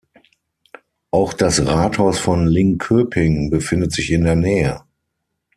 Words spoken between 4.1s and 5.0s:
in der Nähe.